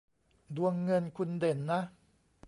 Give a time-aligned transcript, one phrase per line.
[0.55, 1.81] ดวงเงินคุณเด่นนะ